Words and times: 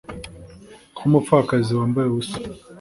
Nkumupfakazi 0.93 1.71
wambaye 1.79 2.07
ubusa 2.09 2.37